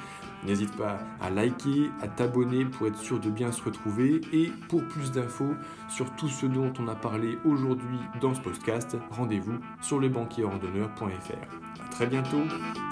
N'hésite 0.42 0.74
pas 0.76 0.98
à 1.20 1.28
liker, 1.28 1.90
à 2.00 2.08
t'abonner 2.08 2.64
pour 2.64 2.87
être 2.87 2.98
sûr 2.98 3.20
de 3.20 3.28
bien 3.28 3.52
se 3.52 3.62
retrouver. 3.62 4.22
Et 4.32 4.50
pour 4.68 4.82
plus 4.88 5.12
d'infos 5.12 5.54
sur 5.90 6.10
tout 6.16 6.28
ce 6.28 6.46
dont 6.46 6.72
on 6.78 6.88
a 6.88 6.94
parlé 6.94 7.38
aujourd'hui 7.44 7.98
dans 8.22 8.32
ce 8.34 8.40
podcast, 8.40 8.96
rendez-vous 9.10 9.58
sur 9.82 10.00
lebanquierrandonneur.fr. 10.00 11.84
A 11.84 11.88
très 11.90 12.06
bientôt, 12.06 12.42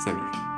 salut 0.04 0.51